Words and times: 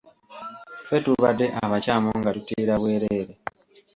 Ffe 0.83 0.97
tubadde 1.05 1.45
abakyamu 1.63 2.09
nga 2.19 2.29
tutiira 2.35 2.73
bwereere. 2.81 3.33